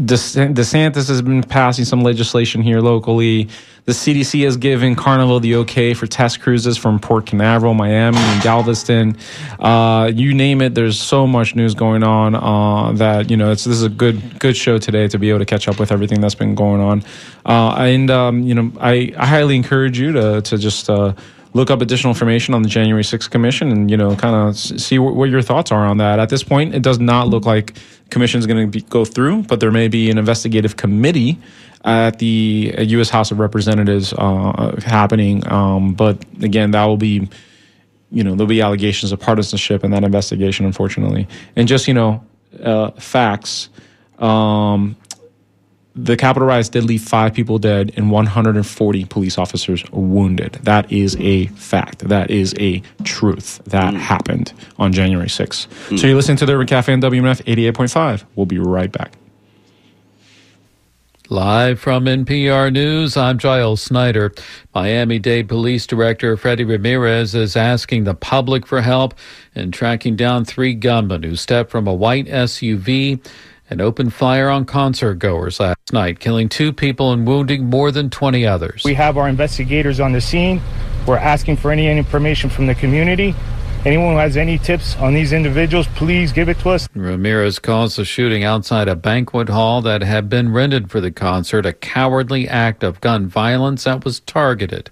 [0.00, 3.48] DeSantis has been passing some legislation here locally.
[3.84, 8.42] The CDC has given Carnival the okay for test cruises from Port Canaveral, Miami, and
[8.42, 9.16] Galveston.
[9.58, 10.74] Uh, you name it.
[10.74, 14.38] There's so much news going on uh, that you know it's this is a good
[14.38, 17.02] good show today to be able to catch up with everything that's been going on.
[17.44, 21.12] Uh, and um, you know, I, I highly encourage you to to just uh,
[21.52, 24.98] look up additional information on the January 6th commission and you know kind of see
[24.98, 26.18] what, what, your thoughts are on that.
[26.18, 27.74] At this point, it does not look like
[28.10, 31.38] commission is going to go through, but there may be an investigative committee
[31.84, 33.08] at the U.S.
[33.08, 35.46] House of Representatives uh, happening.
[35.50, 37.28] Um, but again, that will be
[38.12, 42.24] you know there'll be allegations of partisanship in that investigation, unfortunately, and just you know
[42.62, 43.68] uh, facts.
[44.18, 44.96] Um,
[46.04, 50.54] the Capitol riots did leave five people dead and 140 police officers wounded.
[50.62, 52.00] That is a fact.
[52.08, 53.60] That is a truth.
[53.64, 53.98] That mm.
[53.98, 55.66] happened on January 6th.
[55.88, 55.98] Mm.
[55.98, 58.24] So you're listening to the Urban Cafe on WMNF 88.5.
[58.34, 59.12] We'll be right back.
[61.28, 64.32] Live from NPR News, I'm Giles Snyder.
[64.74, 69.14] Miami Dade Police Director Freddie Ramirez is asking the public for help
[69.54, 73.24] in tracking down three gunmen who stepped from a white SUV
[73.70, 78.10] and opened fire on concert goers last night, killing two people and wounding more than
[78.10, 78.82] 20 others.
[78.84, 80.60] We have our investigators on the scene.
[81.06, 83.34] We're asking for any information from the community.
[83.86, 86.86] Anyone who has any tips on these individuals, please give it to us.
[86.94, 91.64] Ramirez calls the shooting outside a banquet hall that had been rented for the concert
[91.64, 94.90] a cowardly act of gun violence that was targeted.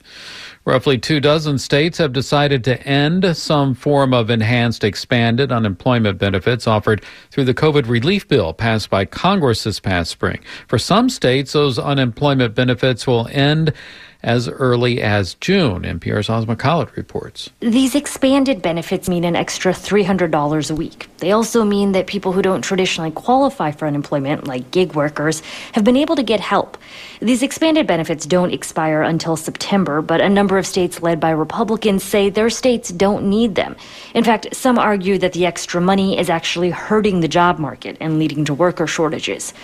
[0.69, 6.67] Roughly two dozen states have decided to end some form of enhanced expanded unemployment benefits
[6.67, 10.41] offered through the COVID relief bill passed by Congress this past spring.
[10.67, 13.73] For some states, those unemployment benefits will end
[14.23, 15.83] as early as June.
[15.83, 17.51] NPR's Asma Khalid reports.
[17.61, 21.09] These expanded benefits mean an extra $300 a week.
[21.19, 25.41] They also mean that people who don't traditionally qualify for unemployment, like gig workers,
[25.73, 26.77] have been able to get help.
[27.21, 32.03] These expanded benefits don't expire until September, but a number of states led by Republicans
[32.03, 33.77] say their states don't need them.
[34.15, 38.19] In fact, some argue that the extra money is actually hurting the job market and
[38.19, 39.55] leading to worker shortages.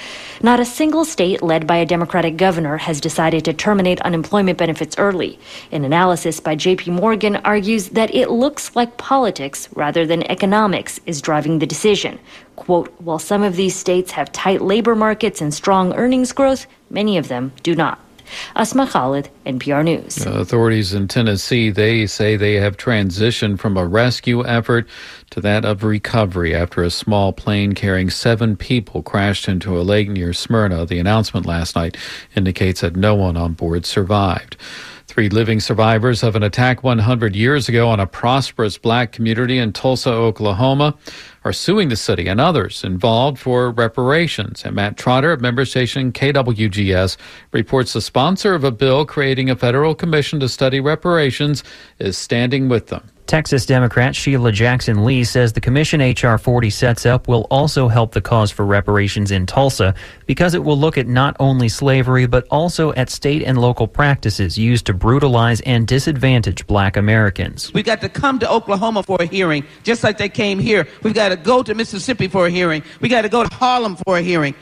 [0.43, 4.99] Not a single state led by a Democratic governor has decided to terminate unemployment benefits
[4.99, 5.38] early.
[5.72, 11.22] An analysis by JP Morgan argues that it looks like politics rather than economics is
[11.22, 12.19] driving the decision.
[12.56, 17.16] Quote, while some of these states have tight labor markets and strong earnings growth, many
[17.16, 18.04] of them do not.
[18.57, 20.25] Asma Khalid, NPR News.
[20.25, 24.89] Authorities in Tennessee, they say they have transitioned from a rescue effort
[25.31, 30.09] to that of recovery after a small plane carrying seven people crashed into a lake
[30.09, 30.87] near Smyrna.
[30.87, 31.97] The announcement last night
[32.35, 34.56] indicates that no one on board survived.
[35.06, 39.73] Three living survivors of an attack 100 years ago on a prosperous black community in
[39.73, 40.97] Tulsa, Oklahoma,
[41.44, 44.65] are suing the city and others involved for reparations.
[44.65, 47.16] And Matt Trotter of member station KWGS
[47.53, 51.62] reports the sponsor of a bill creating a federal commission to study reparations
[51.99, 53.10] is standing with them.
[53.27, 56.37] Texas Democrat Sheila Jackson Lee says the commission H.R.
[56.37, 59.95] 40 sets up will also help the cause for reparations in Tulsa
[60.27, 64.59] because it will look at not only slavery but also at state and local practices
[64.59, 67.73] used to brutalize and disadvantage black Americans.
[67.73, 70.87] We've got to come to Oklahoma for a hearing, just like they came here.
[71.03, 72.83] We've got to go to Mississippi for a hearing.
[73.01, 74.55] We've got to go to Harlem for a hearing.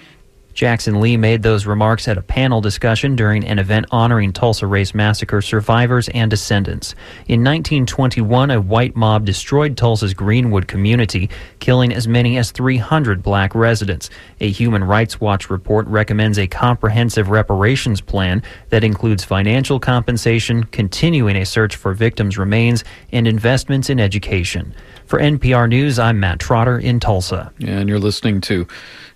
[0.55, 4.95] Jackson Lee made those remarks at a panel discussion during an event honoring Tulsa Race
[4.95, 6.95] Massacre survivors and descendants.
[7.27, 13.55] In 1921, a white mob destroyed Tulsa's Greenwood community, killing as many as 300 black
[13.55, 14.11] residents.
[14.41, 21.37] A Human Rights Watch report recommends a comprehensive reparations plan that includes financial compensation, continuing
[21.37, 24.75] a search for victims' remains, and investments in education.
[25.07, 27.53] For NPR News, I'm Matt Trotter in Tulsa.
[27.65, 28.67] And you're listening to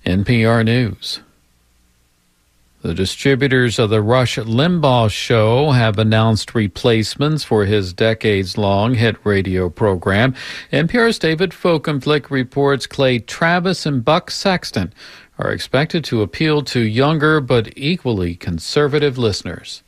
[0.05, 1.21] NPR News.
[2.87, 9.17] The distributors of the Rush Limbaugh Show have announced replacements for his decades long hit
[9.25, 10.37] radio program.
[10.73, 14.95] NPR's David Folkenflik reports Clay Travis and Buck Sexton
[15.37, 19.83] are expected to appeal to younger but equally conservative listeners.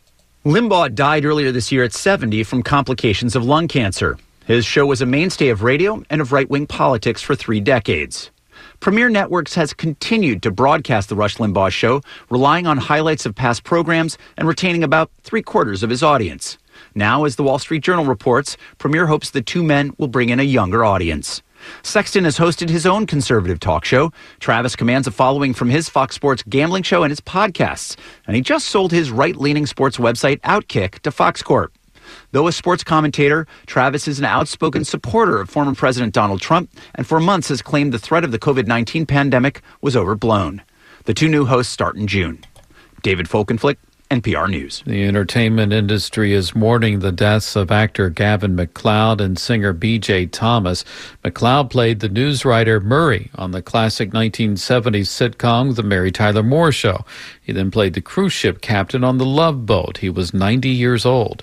[0.45, 4.19] Limbaugh died earlier this year at 70 from complications of lung cancer.
[4.45, 8.33] His show was a mainstay of radio and of right wing politics for three decades.
[8.81, 13.65] Premiere Networks has continued to broadcast The Rush Limbaugh Show, relying on highlights of past
[13.65, 16.59] programs and retaining about three quarters of his audience.
[16.95, 20.39] Now, as the Wall Street Journal reports, Premiere hopes the two men will bring in
[20.39, 21.43] a younger audience.
[21.83, 24.13] Sexton has hosted his own conservative talk show.
[24.39, 27.97] Travis commands a following from his Fox Sports gambling show and his podcasts.
[28.29, 31.73] And he just sold his right leaning sports website, Outkick, to Fox Corp.
[32.33, 37.07] Though a sports commentator, Travis is an outspoken supporter of former President Donald Trump and
[37.07, 40.63] for months has claimed the threat of the COVID 19 pandemic was overblown.
[41.05, 42.45] The two new hosts start in June.
[43.03, 43.77] David Folkenflik,
[44.11, 44.83] NPR News.
[44.87, 50.27] The entertainment industry is mourning the deaths of actor Gavin MacLeod and singer B.J.
[50.27, 50.85] Thomas.
[51.23, 56.73] MacLeod played the news writer Murray on the classic 1970s sitcom The Mary Tyler Moore
[56.73, 57.05] Show.
[57.49, 59.97] He then played the cruise ship captain on the Love Boat.
[59.97, 61.43] He was 90 years old.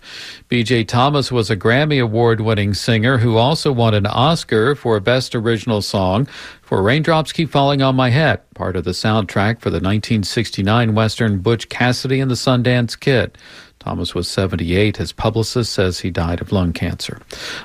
[0.50, 0.84] B.J.
[0.84, 5.82] Thomas was a Grammy Award winning singer who also won an Oscar for Best Original
[5.82, 6.28] Song
[6.62, 11.40] for Raindrops Keep Falling on My Head, part of the soundtrack for the 1969 Western
[11.40, 13.36] Butch Cassidy and the Sundance Kid.
[13.80, 14.98] Thomas was 78.
[14.98, 17.20] His publicist says he died of lung cancer.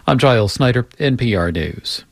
[0.07, 2.07] I'm Giles Snyder, NPR News.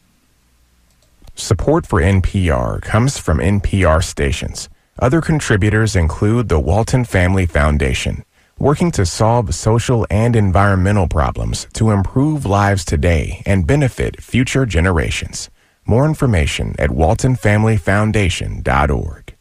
[1.36, 4.69] Support for NPR comes from NPR stations.
[5.00, 8.25] Other contributors include the Walton Family Foundation,
[8.59, 15.50] working to solve social and environmental problems to improve lives today and benefit future generations.
[15.87, 19.35] More information at waltonfamilyfoundation.org.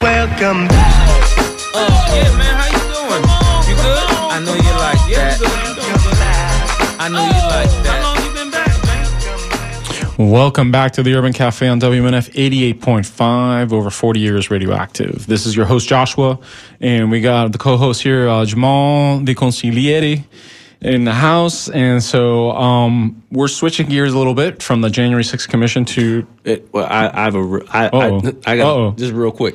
[0.00, 1.22] Welcome back.
[1.72, 3.22] Oh, yeah, man, how you doing?
[3.70, 4.10] You good?
[4.10, 5.38] I know you like that.
[6.98, 8.05] I know you like that.
[10.18, 15.26] Welcome back to the Urban Cafe on WMNF 88.5, over 40 years radioactive.
[15.26, 16.38] This is your host, Joshua,
[16.80, 20.24] and we got the co host here, uh, Jamal the consigliere
[20.80, 25.22] in the House, and so um, we're switching gears a little bit from the January
[25.22, 26.26] 6th commission to.
[26.44, 27.60] It, well, I, I have a.
[27.68, 28.90] I, I, I got Uh-oh.
[28.92, 29.54] just real quick.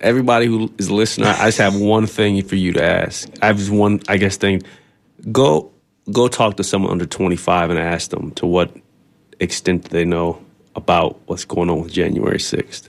[0.00, 3.28] Everybody who is listening, I just have one thing for you to ask.
[3.40, 4.62] I have just one, I guess, thing.
[5.30, 5.70] Go,
[6.10, 8.74] go talk to someone under 25 and ask them to what
[9.40, 10.42] extent they know
[10.76, 12.88] about what's going on with January 6th.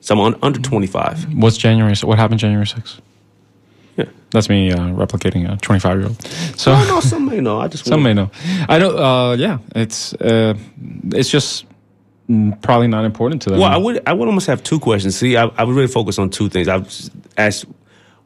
[0.00, 1.34] Someone under 25.
[1.34, 1.94] What's January?
[2.02, 3.00] What happened January 6th?
[3.96, 6.22] Yeah, that's me uh, replicating a 25 year old.
[6.56, 7.58] So no, no, some may know.
[7.58, 8.30] I just some may know.
[8.68, 8.96] I don't.
[8.96, 10.54] Uh, yeah, it's uh,
[11.12, 11.64] it's just
[12.60, 13.60] probably not important to them.
[13.60, 15.16] Well, I would I would almost have two questions.
[15.16, 16.68] See, I, I would really focus on two things.
[16.68, 16.92] I would
[17.38, 17.66] ask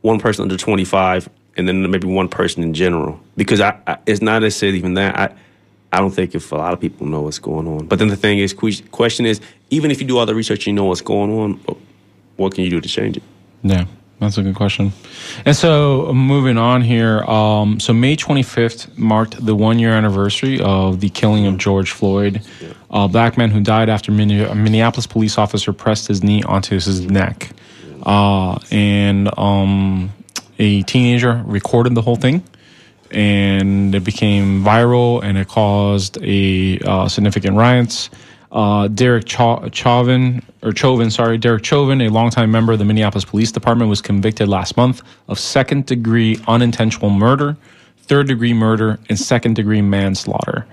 [0.01, 4.21] one person under 25, and then maybe one person in general, because I, I it's
[4.21, 5.17] not necessarily even that.
[5.19, 5.35] I
[5.93, 7.87] I don't think if a lot of people know what's going on.
[7.87, 9.41] But then the thing is, question is,
[9.71, 11.77] even if you do all the research, you know what's going on.
[12.37, 13.23] What can you do to change it?
[13.63, 13.87] Yeah.
[14.21, 14.93] That's a good question.
[15.47, 21.01] And so, moving on here, um, so May 25th marked the one year anniversary of
[21.01, 22.43] the killing of George Floyd,
[22.91, 27.01] a black man who died after a Minneapolis police officer pressed his knee onto his
[27.01, 27.51] neck.
[28.03, 30.13] Uh, and um,
[30.59, 32.43] a teenager recorded the whole thing,
[33.13, 38.11] and it became viral and it caused a uh, significant riots.
[38.53, 43.53] Uh, Derek Chauvin, or Chauvin, sorry, Derek Chauvin, a longtime member of the Minneapolis Police
[43.53, 47.57] Department, was convicted last month of second degree unintentional murder,
[47.99, 50.67] third degree murder, and second degree manslaughter.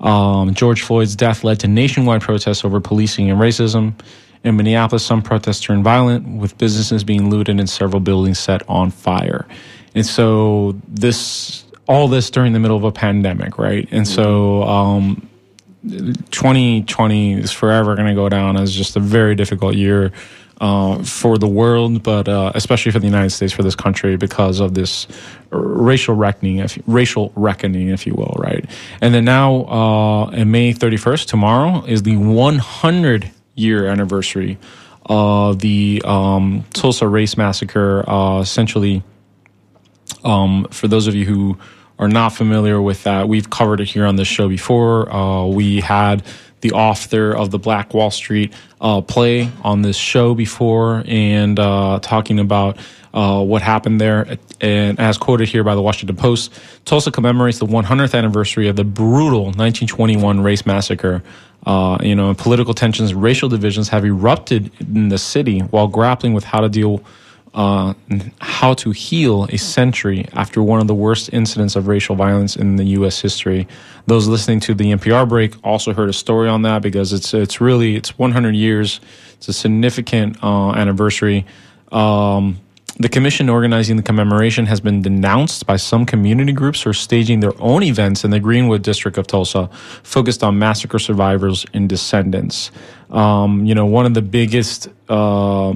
[0.00, 3.94] Um, George Floyd's death led to nationwide protests over policing and racism.
[4.44, 8.90] In Minneapolis, some protests turned violent, with businesses being looted and several buildings set on
[8.90, 9.46] fire.
[9.94, 13.88] And so, this, all this during the middle of a pandemic, right?
[13.90, 15.28] And so, um,
[16.30, 20.12] 2020 is forever going to go down as just a very difficult year
[20.60, 24.60] uh, for the world, but uh, especially for the United States, for this country, because
[24.60, 25.06] of this
[25.50, 28.64] racial reckoning, if, racial reckoning, if you will, right?
[29.00, 34.58] And then now, uh, in May 31st, tomorrow is the 100 year anniversary
[35.06, 38.08] of the um, Tulsa Race Massacre.
[38.08, 39.02] Uh, essentially,
[40.24, 41.58] um, for those of you who
[41.98, 45.10] are not familiar with that, we've covered it here on this show before.
[45.12, 46.24] Uh, we had
[46.60, 51.98] the author of the Black Wall Street uh, play on this show before and uh,
[52.00, 52.78] talking about
[53.12, 54.38] uh, what happened there.
[54.60, 58.84] And as quoted here by the Washington Post, Tulsa commemorates the 100th anniversary of the
[58.84, 61.22] brutal 1921 race massacre.
[61.66, 66.44] Uh, you know, political tensions, racial divisions have erupted in the city while grappling with
[66.44, 67.02] how to deal
[67.54, 67.94] uh,
[68.40, 72.76] how to heal a century after one of the worst incidents of racial violence in
[72.76, 73.20] the U.S.
[73.20, 73.68] history.
[74.06, 77.60] Those listening to the NPR break also heard a story on that because it's it's
[77.60, 79.00] really it's 100 years.
[79.34, 81.46] It's a significant uh, anniversary.
[81.92, 82.58] Um,
[82.98, 87.40] the commission organizing the commemoration has been denounced by some community groups who are staging
[87.40, 89.68] their own events in the Greenwood district of Tulsa,
[90.04, 92.70] focused on massacre survivors and descendants.
[93.10, 95.74] Um, you know, one of the biggest uh,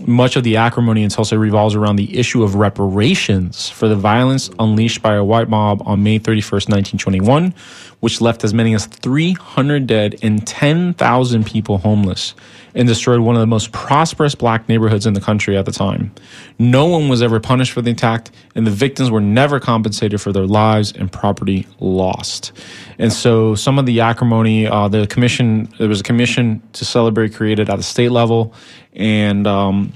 [0.00, 4.50] much of the acrimony in Tulsa revolves around the issue of reparations for the violence
[4.58, 7.54] unleashed by a white mob on May 31st, 1921,
[8.00, 12.34] which left as many as 300 dead and 10,000 people homeless
[12.74, 16.12] and destroyed one of the most prosperous black neighborhoods in the country at the time.
[16.58, 20.32] No one was ever punished for the attack, and the victims were never compensated for
[20.32, 22.52] their lives and property lost.
[22.98, 27.34] And so, some of the acrimony, uh, the commission, there was a commission to celebrate
[27.34, 28.54] created at the state level,
[28.94, 29.92] and um,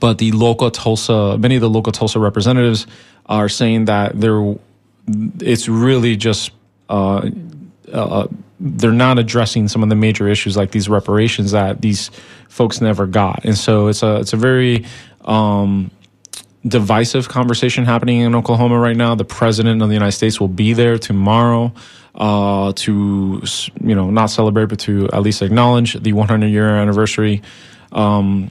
[0.00, 2.86] but the local Tulsa, many of the local Tulsa representatives
[3.26, 4.56] are saying that they're,
[5.40, 6.50] it's really just,
[6.88, 7.28] uh,
[7.92, 8.26] uh,
[8.58, 12.10] they're not addressing some of the major issues like these reparations that these
[12.48, 14.86] folks never got, and so it's a it's a very
[15.24, 15.90] um,
[16.66, 19.14] divisive conversation happening in Oklahoma right now.
[19.14, 21.72] The president of the United States will be there tomorrow
[22.14, 23.42] uh, to
[23.82, 27.42] you know not celebrate, but to at least acknowledge the 100 year anniversary.
[27.92, 28.50] Um,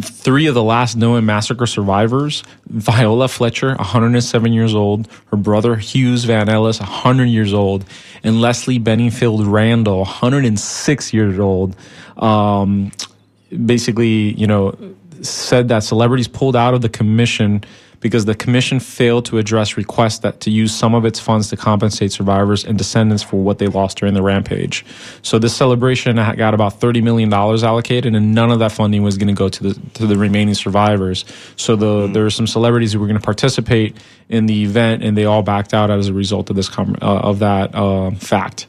[0.00, 6.24] three of the last known massacre survivors Viola Fletcher, 107 years old, her brother Hughes
[6.24, 7.84] Van Ellis, 100 years old,
[8.22, 11.76] and Lessie Benningfield Randle, 106 years old.
[12.16, 12.92] Um,
[13.64, 14.76] basically, you know,
[15.22, 17.64] said that celebrities pulled out of the commission
[18.04, 21.56] because the commission failed to address requests that to use some of its funds to
[21.56, 24.84] compensate survivors and descendants for what they lost during the rampage.
[25.22, 29.16] So this celebration got about thirty million dollars allocated, and none of that funding was
[29.16, 31.24] going to go to the to the remaining survivors.
[31.56, 32.12] So the mm.
[32.12, 33.96] there were some celebrities who were going to participate
[34.28, 37.30] in the event, and they all backed out as a result of this com- uh,
[37.30, 38.66] of that uh, fact.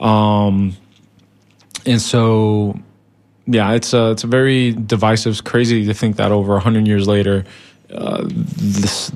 [0.00, 0.76] Um,
[1.84, 2.78] and so
[3.48, 5.32] yeah, it's a it's a very divisive.
[5.32, 7.44] It's crazy to think that over hundred years later,
[7.92, 9.12] uh, this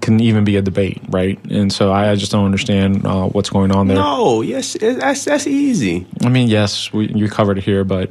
[0.00, 1.38] can even be a debate, right?
[1.50, 3.96] And so I, I just don't understand uh, what's going on there.
[3.96, 6.06] No, yes, that's that's easy.
[6.22, 8.10] I mean, yes, we you covered it here, but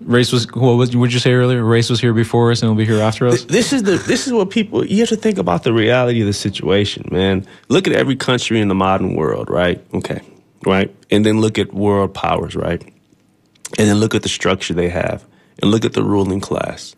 [0.00, 1.64] race was what was would you say earlier?
[1.64, 3.44] Race was here before us and will be here after us.
[3.44, 6.26] This is the this is what people you have to think about the reality of
[6.26, 7.46] the situation, man.
[7.68, 9.84] Look at every country in the modern world, right?
[9.94, 10.20] Okay,
[10.66, 14.88] right, and then look at world powers, right, and then look at the structure they
[14.88, 15.24] have,
[15.62, 16.96] and look at the ruling class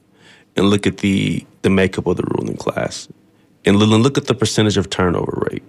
[0.61, 3.09] and look at the the makeup of the ruling class,
[3.64, 5.62] and look at the percentage of turnover rate.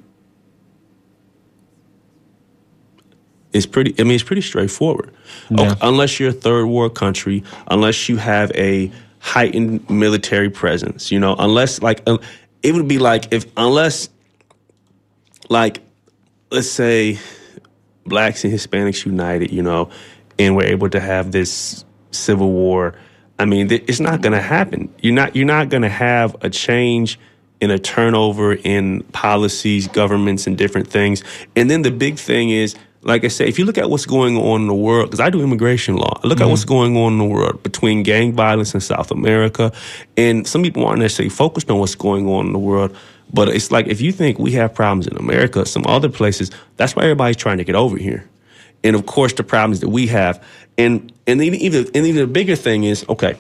[3.54, 3.96] It's pretty.
[3.98, 5.14] I mean, it's pretty straightforward.
[5.50, 5.76] Yeah.
[5.82, 11.36] unless you're a third world country, unless you have a heightened military presence, you know,
[11.40, 12.18] unless like uh,
[12.62, 14.10] it would be like if unless
[15.50, 15.80] like
[16.52, 17.18] let's say
[18.06, 19.90] blacks and Hispanics united, you know,
[20.38, 22.94] and we're able to have this civil war
[23.42, 24.94] I mean, it's not going to happen.
[25.00, 27.20] You're not you're not going to have a change
[27.60, 31.24] in a turnover in policies, governments, and different things.
[31.56, 34.38] And then the big thing is, like I say, if you look at what's going
[34.38, 36.44] on in the world, because I do immigration law, I look mm-hmm.
[36.44, 39.72] at what's going on in the world between gang violence in South America,
[40.16, 42.96] and some people aren't necessarily focused on what's going on in the world.
[43.34, 46.96] But it's like if you think we have problems in America, some other places, that's
[46.96, 48.30] why everybody's trying to get over here.
[48.84, 50.44] And of course, the problems that we have.
[50.82, 53.36] And and even and even the bigger thing is okay.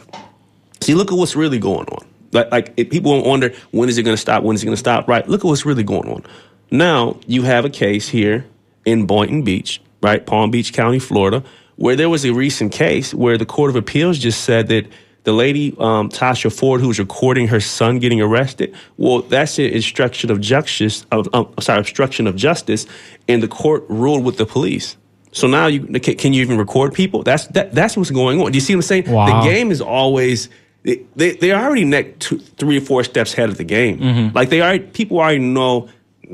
[0.81, 2.05] See, look at what's really going on.
[2.31, 4.43] Like like people wonder when is it going to stop?
[4.43, 5.07] When is it going to stop?
[5.07, 5.27] Right?
[5.27, 6.23] Look at what's really going on.
[6.69, 8.45] Now you have a case here
[8.85, 11.43] in Boynton Beach, right, Palm Beach County, Florida,
[11.75, 14.87] where there was a recent case where the Court of Appeals just said that
[15.23, 19.75] the lady um, Tasha Ford, who was recording her son getting arrested, well, that's an
[19.75, 21.05] obstruction of justice.
[21.11, 22.85] Of, um, sorry, obstruction of justice,
[23.27, 24.95] and the court ruled with the police.
[25.31, 27.23] So now you can you even record people?
[27.23, 28.51] That's that, that's what's going on.
[28.51, 29.11] Do you see what I'm saying?
[29.11, 29.41] Wow.
[29.41, 30.49] The game is always
[30.83, 33.99] they they, they already neck two, three or four steps ahead of the game.
[33.99, 34.35] Mm-hmm.
[34.35, 35.89] Like they already people already know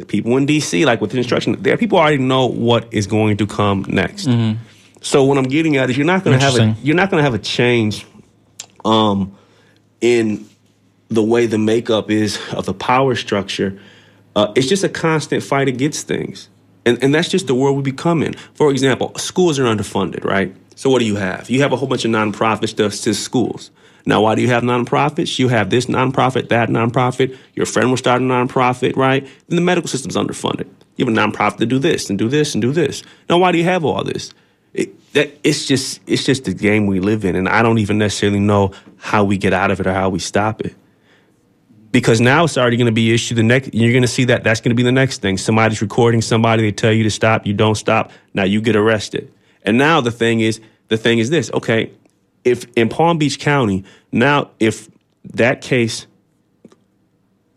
[0.08, 3.48] people in DC like with the instruction there people already know what is going to
[3.48, 4.28] come next.
[4.28, 4.62] Mm-hmm.
[5.02, 7.20] So what I'm getting at is you're not going to have a you're not going
[7.20, 8.06] to have a change
[8.84, 9.38] um
[10.02, 10.48] in
[11.10, 13.80] the way the makeup is of the power structure.
[14.36, 16.50] Uh, it's just a constant fight against things.
[16.88, 18.34] And, and that's just the world we become in.
[18.54, 20.56] For example, schools are underfunded, right?
[20.76, 21.50] So what do you have?
[21.50, 23.72] You have a whole bunch of nonprofits to assist schools.
[24.06, 25.38] Now, why do you have nonprofits?
[25.38, 27.36] You have this nonprofit, that nonprofit.
[27.56, 29.28] Your friend will start a nonprofit, right?
[29.50, 30.70] Then the medical system's underfunded.
[30.96, 33.04] You have a nonprofit to do this and do this and do this.
[33.30, 34.34] Now, why do you have all this?
[34.74, 37.98] It, that, it's just it's just the game we live in, and I don't even
[37.98, 40.74] necessarily know how we get out of it or how we stop it
[41.92, 43.38] because now it's already going to be issued.
[43.38, 45.38] The next, you're going to see that that's going to be the next thing.
[45.38, 46.64] Somebody's recording somebody.
[46.64, 47.46] They tell you to stop.
[47.46, 48.12] You don't stop.
[48.34, 49.32] Now you get arrested.
[49.64, 51.52] And now the thing is, the thing is this.
[51.54, 51.92] Okay,
[52.44, 54.90] if in Palm Beach County now, if
[55.34, 56.08] that case,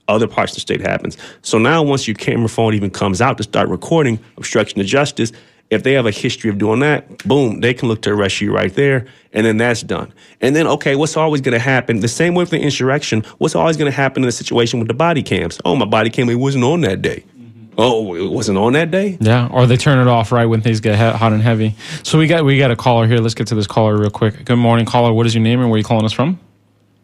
[0.08, 1.16] other parts of the state happens.
[1.42, 5.32] So now, once your camera phone even comes out to start recording obstruction of justice,
[5.70, 8.52] if they have a history of doing that, boom, they can look to arrest you
[8.52, 10.12] right there, and then that's done.
[10.40, 12.00] And then, okay, what's always going to happen?
[12.00, 14.88] The same way with the insurrection, what's always going to happen in the situation with
[14.88, 15.60] the body cams?
[15.64, 17.24] Oh, my body cam, it wasn't on that day.
[17.38, 17.74] Mm-hmm.
[17.78, 19.16] Oh, it wasn't on that day.
[19.20, 21.76] Yeah, or they turn it off right when things get hot and heavy.
[22.02, 23.18] So we got we got a caller here.
[23.18, 24.44] Let's get to this caller real quick.
[24.44, 25.12] Good morning, caller.
[25.12, 26.40] What is your name and where are you calling us from?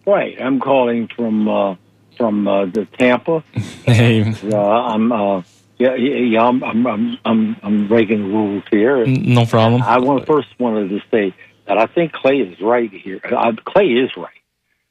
[0.07, 1.77] Right, I'm calling from uh,
[2.17, 3.45] from uh, the Tampa.
[3.87, 5.13] Hey, uh, I'm
[5.81, 9.05] uh, yeah, yeah, I'm, I'm, I'm, I'm, I'm breaking rules here.
[9.07, 9.83] No problem.
[9.83, 11.35] I want first wanted to say
[11.67, 13.21] that I think Clay is right here.
[13.25, 14.31] Uh, Clay is right.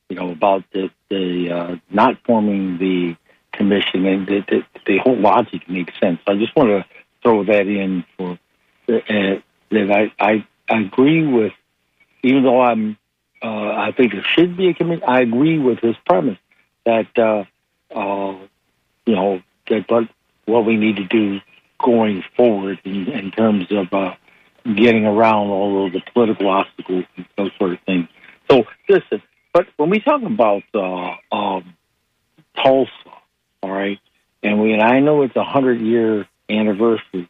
[0.10, 3.16] you know, about the the uh, not forming the
[3.54, 6.20] commission, and the, the, the whole logic makes sense.
[6.28, 6.86] I just want to
[7.24, 8.34] throw that in for
[8.90, 9.40] uh,
[9.72, 11.54] that I, I I agree with,
[12.24, 12.98] even though I'm
[13.42, 15.04] uh, I think there should be a commission.
[15.08, 16.38] I agree with his premise
[16.86, 17.46] that uh,
[17.98, 18.38] uh,
[19.06, 20.10] you know that what
[20.46, 21.40] what we need to do
[21.84, 24.16] going forward in, in terms of uh,
[24.76, 28.08] getting around all of the political obstacles and those sort of things.
[28.50, 29.22] So listen,
[29.54, 31.76] but when we talk about uh, um,
[32.56, 32.92] Tulsa,
[33.62, 34.00] all right,
[34.44, 37.30] and we and I know it's a hundred year anniversary.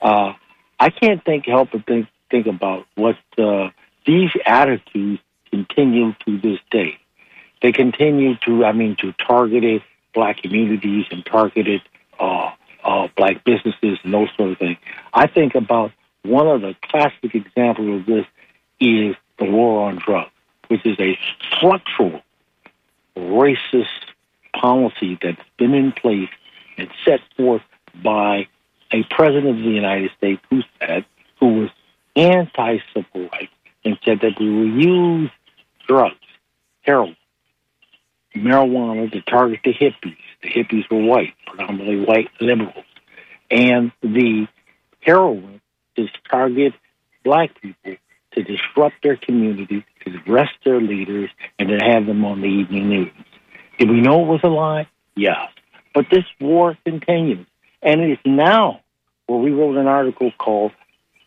[0.00, 0.34] Uh,
[0.78, 3.70] I can't think help but think think about what uh,
[4.06, 6.98] these attitudes continue to this day.
[7.60, 9.82] They continue to, I mean, to targeted
[10.14, 11.82] black communities and targeted
[12.22, 12.50] uh,
[12.84, 14.78] uh, black businesses and those sort of things.
[15.12, 18.26] I think about one of the classic examples of this
[18.80, 20.30] is the war on drugs,
[20.68, 22.22] which is a structural
[23.16, 23.86] racist
[24.54, 26.28] policy that's been in place
[26.78, 27.62] and set forth
[28.02, 28.46] by
[28.92, 31.04] a president of the United States who said,
[31.40, 31.70] who was
[32.14, 33.52] anti-civil rights
[33.84, 35.30] and said that we will use
[35.88, 36.16] drugs,
[36.82, 37.16] heroin,
[38.36, 40.16] marijuana to target the hippies.
[40.42, 42.84] The hippies were white, predominantly white liberals.
[43.50, 44.46] And the
[45.00, 45.60] heroin
[45.96, 46.74] is target
[47.24, 47.96] black people
[48.32, 52.88] to disrupt their community, to arrest their leaders, and to have them on the evening
[52.88, 53.12] news.
[53.78, 54.88] Did we know it was a lie?
[55.16, 55.48] Yes.
[55.94, 57.46] But this war continues.
[57.82, 58.80] And it's now
[59.26, 60.72] where we wrote an article called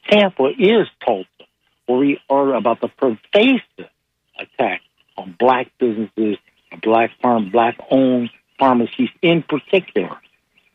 [0.10, 1.28] Tampa is Tulsa,
[1.86, 3.92] where we are about the pervasive
[4.40, 4.82] attack
[5.18, 6.38] on black businesses,
[6.82, 10.18] black farm, black owned pharmacies in particular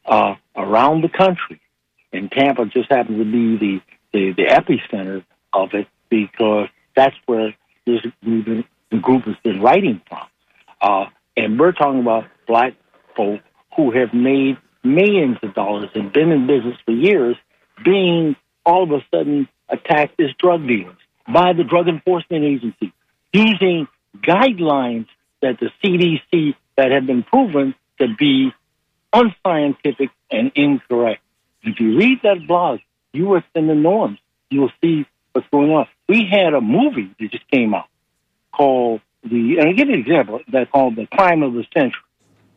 [0.07, 1.61] uh, around the country.
[2.13, 3.81] And Tampa just happens to be the,
[4.13, 7.55] the, the epicenter of it because that's where
[7.87, 10.27] this movement, the group has been writing from.
[10.81, 11.07] Uh,
[11.37, 12.75] and we're talking about black
[13.17, 13.41] folk
[13.77, 17.37] who have made millions of dollars and been in business for years
[17.85, 20.97] being all of a sudden attacked as drug dealers
[21.33, 22.93] by the Drug Enforcement Agency
[23.33, 25.07] using guidelines
[25.43, 28.55] that the CDC that have been proven to be
[29.13, 31.21] unscientific and incorrect.
[31.63, 32.81] If you read that blog,
[33.13, 35.87] you will within the norms, you'll see what's going on.
[36.09, 37.85] We had a movie that just came out
[38.51, 42.01] called the, and I give you an example, that's called The Crime of the Century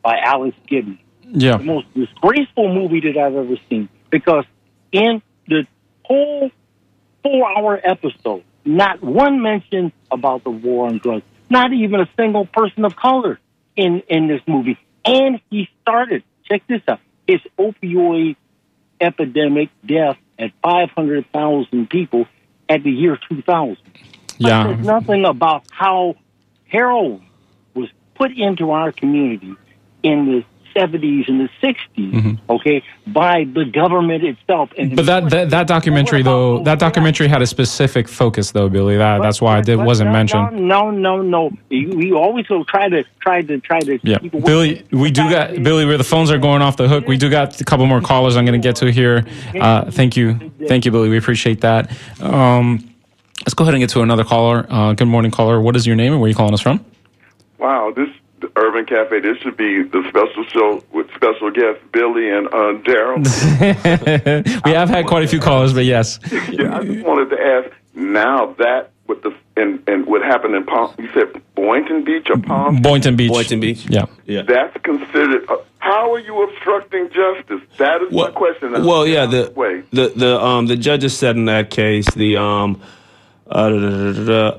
[0.02, 1.04] by Alex Gibney.
[1.24, 1.58] Yeah.
[1.58, 4.46] The most disgraceful movie that I've ever seen because
[4.90, 5.66] in the
[6.02, 6.50] whole
[7.22, 12.46] four hour episode, not one mention about the war on drugs, not even a single
[12.46, 13.38] person of color
[13.76, 14.78] in, in this movie.
[15.04, 18.36] And he started, check this out, his opioid
[19.00, 22.26] epidemic death at 500,000 people
[22.68, 23.76] at the year 2000.
[24.38, 24.64] Yeah.
[24.64, 26.16] But there's nothing about how
[26.66, 27.26] heroin
[27.74, 29.54] was put into our community
[30.02, 32.50] in the 70s and the 60s, Mm-hmm.
[32.50, 34.70] okay, by the government itself.
[34.76, 38.96] And But that, that that documentary though, that documentary had a specific focus though, Billy.
[38.96, 40.68] That that's why it wasn't no, mentioned.
[40.68, 41.50] No, no, no.
[41.70, 43.98] We always will try to try to try to.
[44.02, 45.84] Yeah, keep Billy, we do got Billy.
[45.84, 48.36] Where the phones are going off the hook, we do got a couple more callers.
[48.36, 49.24] I'm going to get to here.
[49.58, 51.08] Uh, thank you, thank you, Billy.
[51.08, 51.90] We appreciate that.
[52.20, 52.90] Um,
[53.40, 54.66] let's go ahead and get to another caller.
[54.68, 55.60] Uh, good morning, caller.
[55.60, 56.84] What is your name and where are you calling us from?
[57.58, 58.08] Wow, this
[58.44, 59.20] the Urban Cafe.
[59.20, 63.24] This should be the special show with special guests Billy and uh, Daryl.
[64.64, 66.18] we have had quite a few callers, but yes.
[66.50, 67.70] yeah, I just wanted to ask.
[67.94, 72.38] Now that with the and and what happened in Palm, you said Boynton Beach or
[72.38, 72.82] Palm?
[72.82, 73.30] Boynton Beach.
[73.30, 73.88] Boynton Beach.
[73.88, 74.06] Yeah.
[74.26, 74.42] Yeah.
[74.42, 75.48] That's considered.
[75.48, 77.60] Uh, how are you obstructing justice?
[77.78, 78.72] That is my question.
[78.72, 79.84] Well, yeah, the way.
[79.92, 82.82] the the um the judges said in that case the um
[83.46, 84.58] uh, da, da, da, da, da,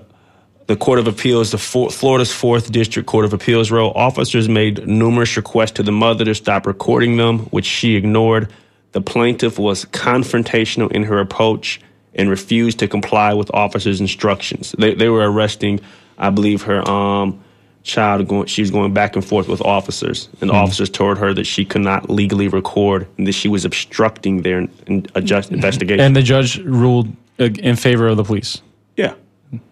[0.68, 4.88] the Court of Appeals, the four, Florida's Fourth District Court of Appeals wrote officers made
[4.88, 8.52] numerous requests to the mother to stop recording them, which she ignored.
[8.94, 11.82] The plaintiff was confrontational in her approach
[12.16, 14.74] and refused to comply with officers' instructions.
[14.80, 15.82] They they were arresting,
[16.18, 17.42] I believe, her um
[17.84, 20.62] child going she was going back and forth with officers and the Hmm.
[20.62, 24.68] officers told her that she could not legally record and that she was obstructing their
[24.88, 28.62] in, a just investigation And the judge ruled in favor of the police.
[28.98, 29.14] Yeah.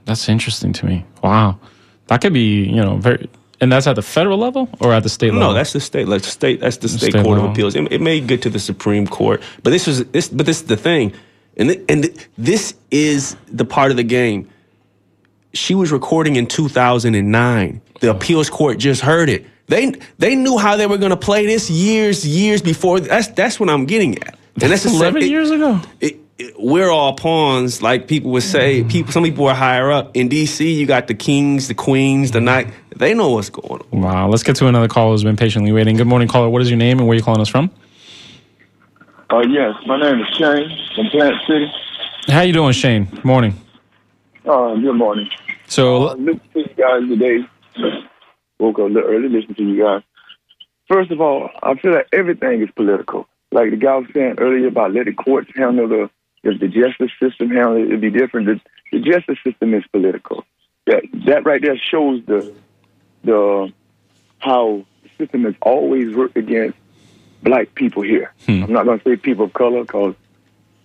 [0.05, 1.05] That's interesting to me.
[1.23, 1.59] Wow.
[2.07, 3.29] That could be, you know, very.
[3.61, 5.49] And that's at the federal level or at the state level?
[5.49, 7.45] no that's the state like state that's the state, State court level.
[7.45, 10.45] of appeals it, it may get to the supreme court but this was this but
[10.45, 11.13] this is the thing
[11.55, 14.49] and th- and th- this is the part of the game
[15.53, 20.75] she was recording in 2009 the appeals court just heard it they they knew how
[20.75, 24.37] they were going to play this years years before that's that's what i'm getting at
[24.61, 25.79] and that's the same- 11 it- years ago.
[26.01, 26.17] it,
[26.57, 28.79] we're all pawns, like people would say.
[28.79, 28.89] Mm-hmm.
[28.89, 30.11] People, some people are higher up.
[30.15, 32.67] In DC, you got the kings, the queens, the knight.
[32.95, 34.01] They know what's going on.
[34.01, 34.29] Wow.
[34.29, 35.95] Let's get to another caller who's been patiently waiting.
[35.95, 36.49] Good morning, caller.
[36.49, 37.71] What is your name and where are you calling us from?
[39.29, 41.71] Uh, yes, my name is Shane from Plant City.
[42.27, 43.07] How you doing, Shane?
[43.23, 43.55] Morning.
[44.45, 45.29] Uh, good morning.
[45.67, 47.39] So, uh, listen to you guys today.
[48.59, 50.03] Woke up a little early, listen to you guys.
[50.87, 53.27] First of all, I feel like everything is political.
[53.51, 56.09] Like the guy was saying earlier about letting courts handle the
[56.43, 58.47] if the justice system handle it, it'd be different.
[58.47, 60.45] The, the justice system is political.
[60.85, 62.53] That that right there shows the
[63.23, 63.71] the
[64.39, 66.77] how the system has always worked against
[67.41, 68.33] black people here.
[68.45, 68.63] Hmm.
[68.63, 70.15] I'm not going to say people of color because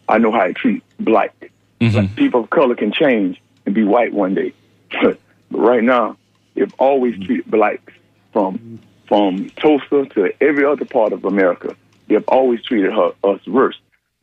[0.08, 1.34] I know how to treat black.
[1.80, 4.52] But people of color can change and be white one day.
[5.02, 5.18] but
[5.50, 6.16] right now,
[6.54, 7.92] they've always treated blacks
[8.32, 11.74] from from Tulsa to every other part of America.
[12.08, 13.78] They've always treated her, us worse.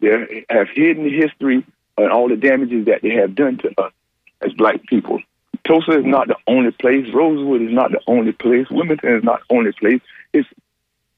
[0.05, 1.65] They have hidden the history
[1.97, 3.91] and all the damages that they have done to us
[4.41, 5.19] as black people.
[5.65, 7.11] Tulsa is not the only place.
[7.13, 8.67] Rosewood is not the only place.
[8.69, 10.01] Wilmington is not the only place.
[10.33, 10.47] It's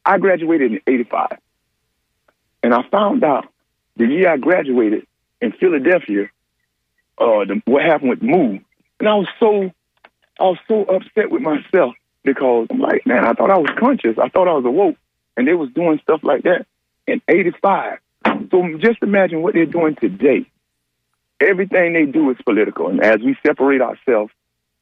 [0.06, 1.38] I graduated in '85,
[2.64, 3.46] and I found out
[3.98, 5.06] the year I graduated
[5.42, 6.30] in Philadelphia,
[7.18, 8.62] uh, the, what happened with move,
[9.00, 9.70] and I was so,
[10.40, 14.18] I was so upset with myself because I'm like, man, I thought I was conscious,
[14.18, 14.96] I thought I was awoke,
[15.36, 16.66] and they was doing stuff like that
[17.06, 18.00] in '85.
[18.52, 20.46] So just imagine what they're doing today.
[21.40, 24.32] Everything they do is political, and as we separate ourselves,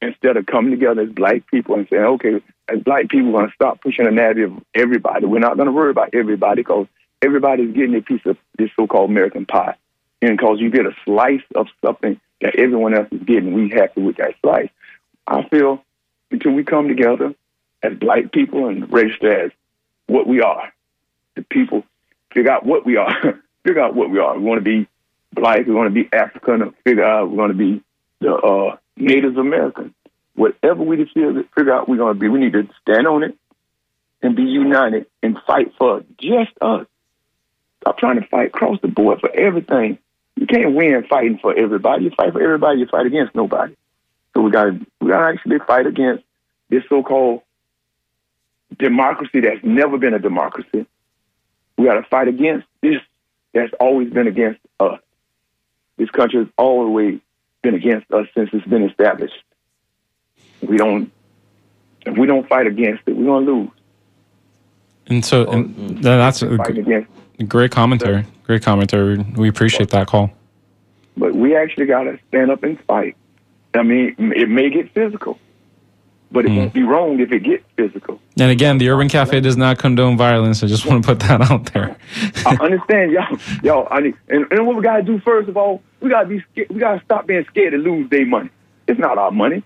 [0.00, 3.48] instead of coming together as black people and saying, okay, as black people, we're going
[3.48, 5.26] to stop pushing the narrative of everybody.
[5.26, 6.86] We're not going to worry about everybody because
[7.22, 9.76] everybody's getting a piece of this so-called American pie.
[10.22, 14.02] And because you get a slice of something that everyone else is getting, we happy
[14.02, 14.68] with that slice.
[15.26, 15.82] I feel
[16.30, 17.34] until we come together
[17.82, 19.50] as black people and register as
[20.06, 20.72] what we are,
[21.34, 21.84] the people
[22.32, 24.38] figure out what we are, figure out what we are.
[24.38, 24.86] We want to be
[25.32, 27.82] black, we want to be African, figure out we want to be
[28.20, 29.94] the uh, Native American.
[30.34, 33.36] Whatever we decide, figure out we're going to be, we need to stand on it
[34.22, 36.86] and be united and fight for just us.
[37.80, 39.98] Stop trying to fight across the board for everything.
[40.36, 42.04] You can't win fighting for everybody.
[42.04, 43.74] You fight for everybody, you fight against nobody.
[44.34, 46.22] So we got to we got to actually fight against
[46.68, 47.42] this so-called
[48.78, 50.86] democracy that's never been a democracy.
[51.78, 53.00] We got to fight against this
[53.56, 55.00] that's always been against us.
[55.96, 57.20] This country has always
[57.62, 59.42] been against us since it's been established.
[60.60, 61.12] We don't
[62.04, 63.70] if we don't fight against it, we're gonna lose.
[65.08, 66.02] And so, and mm.
[66.02, 67.06] that's a Fighting
[67.48, 68.24] great commentary.
[68.44, 69.18] Great commentary.
[69.18, 70.30] We appreciate that call.
[71.16, 73.16] but we actually got to stand up and fight.
[73.74, 75.38] I mean, it may get physical,
[76.30, 76.78] but it won't hmm.
[76.78, 78.20] be wrong if it gets physical.
[78.38, 80.62] And again, the Urban Cafe does not condone violence.
[80.62, 81.96] I just want to put that out there.
[82.44, 83.38] I understand, y'all.
[83.62, 86.42] Y'all, I need, and, and what we gotta do first of all, we gotta be
[86.52, 86.68] scared.
[86.70, 88.50] We gotta stop being scared to lose their money.
[88.86, 89.62] It's not our money.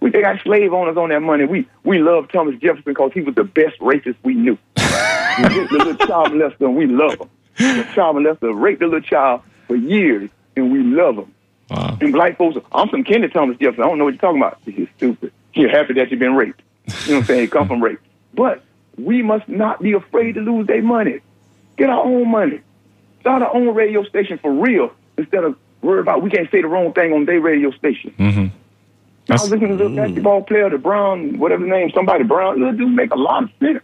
[0.00, 1.44] We they got slave owners on that money.
[1.44, 4.58] We we love Thomas Jefferson because he was the best racist we knew.
[4.76, 7.30] the little child molester and we love him.
[7.58, 11.32] The child molester raped the little child for years and we love him.
[11.68, 13.84] And black folks, I'm from Kennedy Thomas Jefferson.
[13.84, 14.58] I don't know what you're talking about.
[14.64, 15.32] You're stupid.
[15.56, 16.60] You're happy that you've been raped.
[16.86, 17.48] You know what I'm saying?
[17.48, 17.98] Come from rape.
[18.34, 18.62] But
[18.98, 21.20] we must not be afraid to lose their money.
[21.76, 22.60] Get our own money.
[23.20, 26.68] Start our own radio station for real instead of worry about we can't say the
[26.68, 28.14] wrong thing on their radio station.
[28.18, 28.46] Mm-hmm.
[29.28, 32.60] I was listening to the basketball player, the Brown, whatever the name, somebody Brown.
[32.60, 33.82] Little dude make a lot of sense.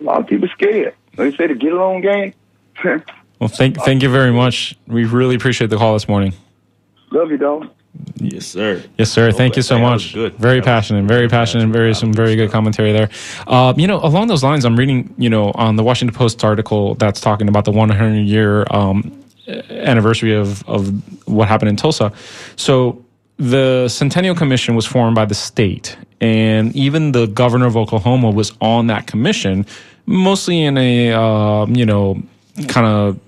[0.00, 0.94] A lot of people scared.
[1.16, 2.34] They say the get along game.
[3.38, 4.78] Well, thank thank you very much.
[4.86, 6.32] We really appreciate the call this morning.
[7.10, 7.68] Love you, dog.
[8.16, 8.82] Yes, sir.
[8.98, 9.30] Yes, sir.
[9.32, 10.14] Thank you so that much.
[10.14, 10.34] good.
[10.36, 13.10] Very passionate, very passionate, very some very good commentary there.
[13.46, 16.94] Uh, you know, along those lines, I'm reading, you know, on the Washington Post article
[16.94, 19.12] that's talking about the 100 year um,
[19.70, 20.88] anniversary of of
[21.28, 22.12] what happened in Tulsa.
[22.56, 23.04] So
[23.38, 28.52] the Centennial Commission was formed by the state, and even the governor of Oklahoma was
[28.60, 29.66] on that commission,
[30.06, 32.22] mostly in a um, you know
[32.68, 33.20] kind of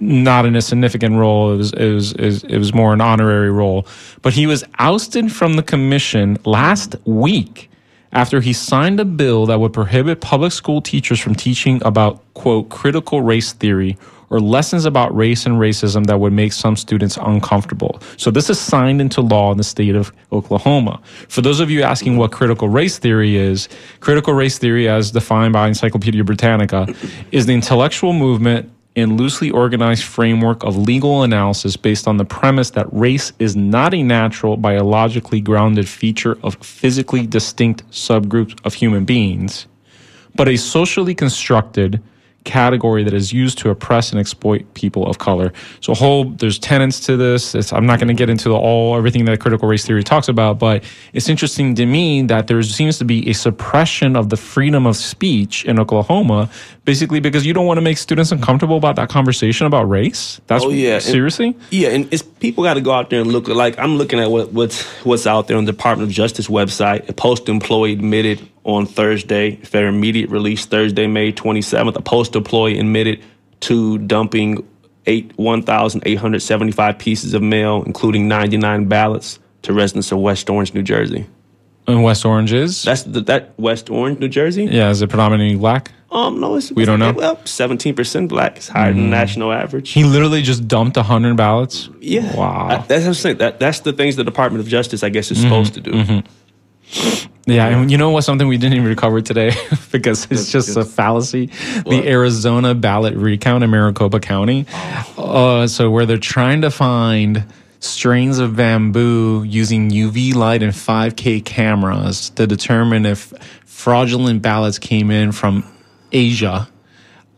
[0.00, 1.52] not in a significant role.
[1.52, 2.12] It was, it was,
[2.44, 3.86] it was, more an honorary role.
[4.22, 7.70] But he was ousted from the commission last week
[8.12, 12.68] after he signed a bill that would prohibit public school teachers from teaching about, quote,
[12.68, 13.96] critical race theory
[14.32, 18.00] or lessons about race and racism that would make some students uncomfortable.
[18.16, 21.00] So this is signed into law in the state of Oklahoma.
[21.28, 23.68] For those of you asking what critical race theory is,
[24.00, 26.86] critical race theory, as defined by Encyclopedia Britannica,
[27.30, 32.70] is the intellectual movement and loosely organized framework of legal analysis based on the premise
[32.70, 39.04] that race is not a natural, biologically grounded feature of physically distinct subgroups of human
[39.04, 39.66] beings,
[40.34, 42.02] but a socially constructed,
[42.44, 45.52] category that is used to oppress and exploit people of color.
[45.80, 47.54] So whole there's tenets to this.
[47.54, 50.58] It's, I'm not going to get into all everything that critical race theory talks about,
[50.58, 54.86] but it's interesting to me that there seems to be a suppression of the freedom
[54.86, 56.50] of speech in Oklahoma,
[56.84, 60.40] basically because you don't want to make students uncomfortable about that conversation about race.
[60.46, 61.48] That's oh yeah, seriously.
[61.48, 63.48] And, yeah, and it's people got to go out there and look.
[63.48, 67.08] Like I'm looking at what, what's what's out there on the Department of Justice website.
[67.08, 71.96] A post employee admitted on Thursday, their immediate release Thursday, May 27th.
[71.96, 73.22] A post employee admitted
[73.60, 74.66] to dumping
[75.06, 81.26] eight 1,875 pieces of mail, including 99 ballots, to residents of West Orange, New Jersey.
[81.88, 84.64] And West Orange is that's the, that West Orange, New Jersey.
[84.64, 85.90] Yeah, is it predominantly black?
[86.12, 87.12] Um, no, it's we don't know.
[87.12, 88.58] Well, seventeen percent black.
[88.58, 88.96] is higher mm.
[88.96, 89.90] than national average.
[89.90, 91.88] He literally just dumped hundred ballots.
[92.00, 92.66] Yeah, wow.
[92.68, 93.38] I, that's what I'm saying.
[93.38, 95.48] That that's the things the Department of Justice, I guess, is mm-hmm.
[95.48, 95.90] supposed to do.
[95.92, 97.28] Mm-hmm.
[97.46, 98.22] Yeah, and you know what?
[98.22, 99.52] Something we didn't even cover today
[99.90, 101.46] because it's just a fallacy.
[101.82, 101.90] What?
[101.90, 104.66] The Arizona ballot recount in Maricopa County.
[105.16, 105.62] Oh.
[105.62, 107.44] Uh, so where they're trying to find
[107.80, 113.32] strains of bamboo using UV light and 5K cameras to determine if
[113.64, 115.64] fraudulent ballots came in from
[116.12, 116.68] Asia.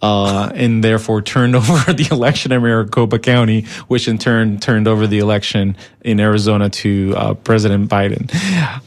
[0.03, 5.07] Uh, and therefore turned over the election in Maricopa County, which in turn turned over
[5.07, 8.31] the election in Arizona to uh, President Biden.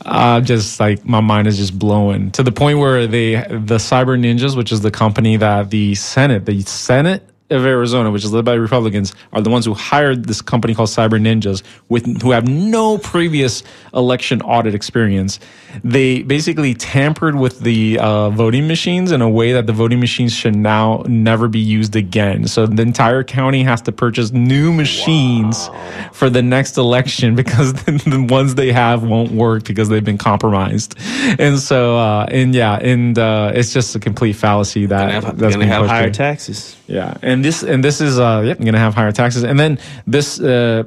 [0.05, 4.19] Uh, just like my mind is just blowing to the point where they, the Cyber
[4.19, 8.43] Ninjas, which is the company that the Senate, the Senate of Arizona, which is led
[8.43, 12.47] by Republicans, are the ones who hired this company called Cyber Ninjas, with who have
[12.47, 15.39] no previous election audit experience.
[15.83, 20.33] They basically tampered with the uh, voting machines in a way that the voting machines
[20.33, 22.47] should now never be used again.
[22.47, 26.09] So the entire county has to purchase new machines wow.
[26.11, 30.95] for the next election because the ones they have won't work because they've been compromised.
[31.39, 35.37] And so, uh, and yeah, and uh, it's just a complete fallacy that gonna have,
[35.37, 36.76] that's gonna have higher taxes.
[36.87, 39.77] Yeah, and this and this is uh, yep, I'm to have higher taxes, and then
[40.05, 40.83] this uh,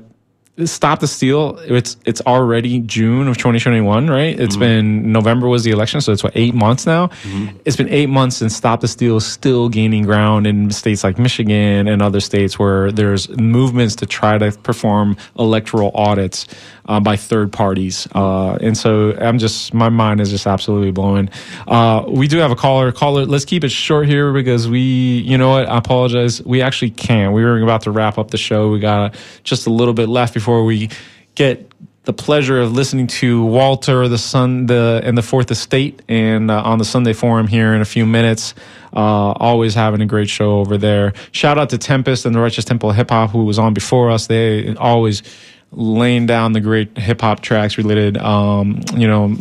[0.67, 4.39] stop the steal it's it's already june of 2021 right?
[4.39, 4.61] It's mm-hmm.
[4.61, 7.09] been november was the election so it's what eight months now?
[7.09, 7.57] Mm-hmm.
[7.65, 11.19] it's been eight months since stop the steal is still gaining ground in states like
[11.19, 16.47] michigan and other states where there's movements to try to perform electoral audits
[16.91, 18.09] uh, by third parties.
[18.15, 21.31] Uh, and so i'm just my mind is just absolutely blowing.
[21.69, 22.91] Uh, we do have a caller.
[22.91, 25.69] Caller let's keep it short here because we you know what?
[25.69, 26.43] I apologize.
[26.43, 27.33] We actually can't.
[27.33, 28.71] We were about to wrap up the show.
[28.71, 30.91] We got just a little bit left before before we
[31.37, 31.71] get
[32.03, 36.61] the pleasure of listening to Walter, the Sun, the and the Fourth Estate, and uh,
[36.63, 38.53] on the Sunday Forum here in a few minutes.
[38.93, 41.13] Uh, always having a great show over there.
[41.31, 44.27] Shout out to Tempest and the Righteous Temple Hip Hop, who was on before us.
[44.27, 45.23] They always
[45.71, 49.33] laying down the great hip hop tracks related, um, you know,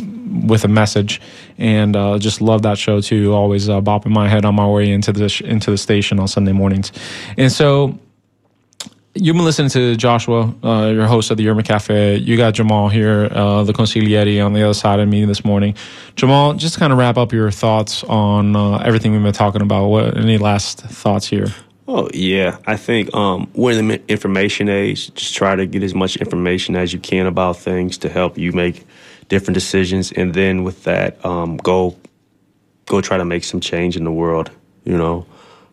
[0.46, 1.20] with a message,
[1.58, 3.34] and uh, just love that show too.
[3.34, 6.28] Always uh, bopping my head on my way into the sh- into the station on
[6.28, 6.92] Sunday mornings,
[7.36, 7.98] and so
[9.14, 12.18] You've been listening to Joshua, uh, your host of the Urban Cafe.
[12.18, 15.74] You got Jamal here, uh, the consigliere, on the other side of me this morning.
[16.14, 19.88] Jamal, just kind of wrap up your thoughts on uh, everything we've been talking about.
[19.88, 21.48] What any last thoughts here?
[21.88, 25.12] Oh yeah, I think um, we're in the information age.
[25.14, 28.52] Just try to get as much information as you can about things to help you
[28.52, 28.86] make
[29.28, 31.96] different decisions, and then with that, um, go
[32.86, 34.52] go try to make some change in the world.
[34.84, 35.26] You know,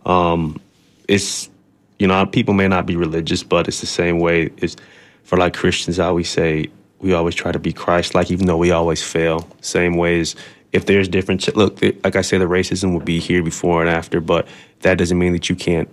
[0.07, 0.59] um,
[1.07, 1.49] it's
[1.99, 4.49] you know, people may not be religious, but it's the same way.
[4.57, 4.75] It's
[5.23, 6.67] for like Christians, I always say
[6.99, 9.47] we always try to be Christ, like even though we always fail.
[9.61, 10.35] Same ways,
[10.71, 14.19] if there's different, look, like I say, the racism will be here before and after,
[14.19, 14.47] but
[14.81, 15.89] that doesn't mean that you can't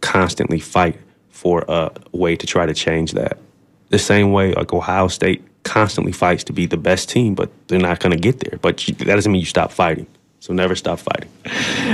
[0.00, 0.98] constantly fight
[1.30, 3.38] for a way to try to change that.
[3.88, 7.78] The same way, like Ohio State constantly fights to be the best team, but they're
[7.78, 8.58] not going to get there.
[8.58, 10.06] But you, that doesn't mean you stop fighting.
[10.44, 11.30] So never stop fighting.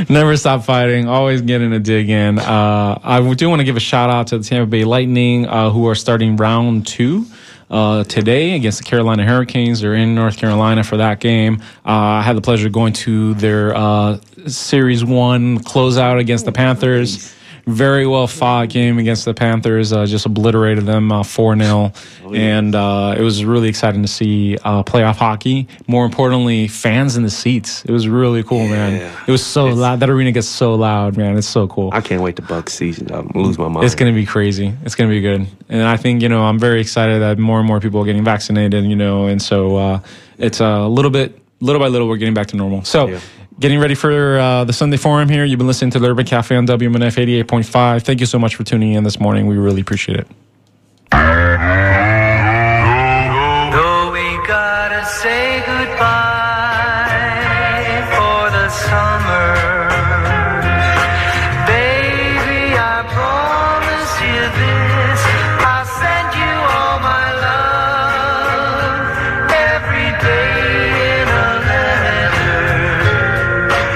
[0.08, 1.06] never stop fighting.
[1.06, 2.40] Always getting a dig in.
[2.40, 5.70] Uh, I do want to give a shout out to the Tampa Bay Lightning, uh,
[5.70, 7.26] who are starting round two.
[7.70, 9.80] Uh, today against the Carolina Hurricanes.
[9.80, 11.62] They're in North Carolina for that game.
[11.86, 16.50] Uh, I had the pleasure of going to their uh, Series 1 closeout against the
[16.50, 17.32] Panthers
[17.66, 19.92] very well fought game against the Panthers.
[19.92, 21.92] Uh, just obliterated them uh, 4 0.
[22.24, 25.68] Oh, and uh, it was really exciting to see uh, playoff hockey.
[25.86, 27.84] More importantly, fans in the seats.
[27.84, 28.70] It was really cool, yeah.
[28.70, 29.12] man.
[29.26, 30.00] It was so it's, loud.
[30.00, 31.36] That arena gets so loud, man.
[31.36, 31.90] It's so cool.
[31.92, 33.12] I can't wait to Buck season.
[33.12, 33.86] I'm lose my mind.
[33.86, 34.74] It's going to be crazy.
[34.84, 35.46] It's going to be good.
[35.68, 38.24] And I think, you know, I'm very excited that more and more people are getting
[38.24, 40.00] vaccinated, you know, and so uh,
[40.38, 42.84] it's a little bit, little by little, we're getting back to normal.
[42.84, 43.20] So, yeah
[43.60, 45.44] getting ready for uh, the Sunday Forum here.
[45.44, 48.02] You've been listening to the Urban Cafe on WMNF 88.5.
[48.02, 49.46] Thank you so much for tuning in this morning.
[49.46, 50.26] We really appreciate it.